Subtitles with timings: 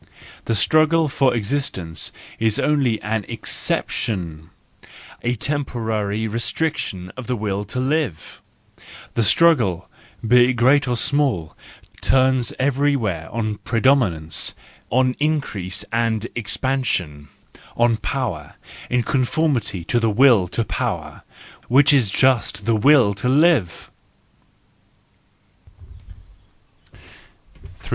[0.45, 4.49] The struggle for existence is only an exception,
[5.21, 8.41] a temporary restriction of the will to live;
[9.13, 9.87] the struggle,
[10.27, 11.55] be it great or small,
[12.01, 14.55] turns every¬ where on predominance,
[14.89, 17.27] on increase and expansion,
[17.77, 18.55] on power,
[18.89, 21.21] in conformity to the will to power,
[21.67, 23.91] which is just the will to live.